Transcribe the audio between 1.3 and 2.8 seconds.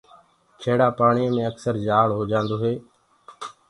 مي اڪسر جآݪ هوجآندو هي۔